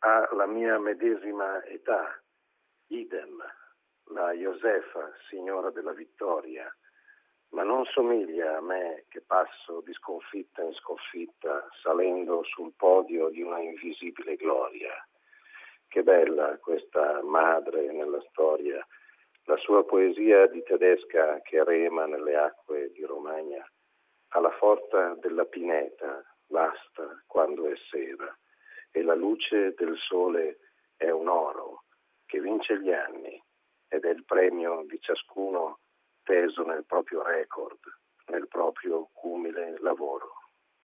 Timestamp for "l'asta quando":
26.46-27.66